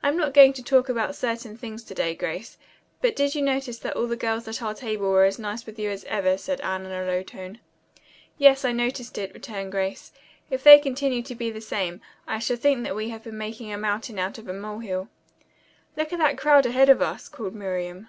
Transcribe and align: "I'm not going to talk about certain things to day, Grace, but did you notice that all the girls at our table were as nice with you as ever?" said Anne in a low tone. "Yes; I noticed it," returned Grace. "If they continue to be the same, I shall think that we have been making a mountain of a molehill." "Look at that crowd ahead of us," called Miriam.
"I'm 0.00 0.16
not 0.16 0.32
going 0.32 0.52
to 0.52 0.62
talk 0.62 0.88
about 0.88 1.16
certain 1.16 1.56
things 1.56 1.82
to 1.82 1.92
day, 1.92 2.14
Grace, 2.14 2.56
but 3.02 3.16
did 3.16 3.34
you 3.34 3.42
notice 3.42 3.80
that 3.80 3.96
all 3.96 4.06
the 4.06 4.14
girls 4.14 4.46
at 4.46 4.62
our 4.62 4.74
table 4.74 5.10
were 5.10 5.24
as 5.24 5.40
nice 5.40 5.66
with 5.66 5.76
you 5.76 5.90
as 5.90 6.04
ever?" 6.04 6.38
said 6.38 6.60
Anne 6.60 6.86
in 6.86 6.92
a 6.92 7.04
low 7.04 7.24
tone. 7.24 7.58
"Yes; 8.38 8.64
I 8.64 8.70
noticed 8.70 9.18
it," 9.18 9.34
returned 9.34 9.72
Grace. 9.72 10.12
"If 10.50 10.62
they 10.62 10.78
continue 10.78 11.24
to 11.24 11.34
be 11.34 11.50
the 11.50 11.60
same, 11.60 12.00
I 12.28 12.38
shall 12.38 12.56
think 12.58 12.84
that 12.84 12.94
we 12.94 13.08
have 13.08 13.24
been 13.24 13.38
making 13.38 13.72
a 13.72 13.76
mountain 13.76 14.20
of 14.20 14.38
a 14.46 14.52
molehill." 14.52 15.08
"Look 15.96 16.12
at 16.12 16.20
that 16.20 16.38
crowd 16.38 16.64
ahead 16.64 16.88
of 16.88 17.02
us," 17.02 17.28
called 17.28 17.56
Miriam. 17.56 18.08